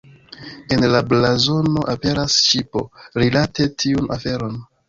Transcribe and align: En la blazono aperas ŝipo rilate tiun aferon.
En 0.77 0.85
la 0.93 1.01
blazono 1.11 1.85
aperas 1.95 2.39
ŝipo 2.47 2.85
rilate 3.23 3.71
tiun 3.85 4.13
aferon. 4.19 4.61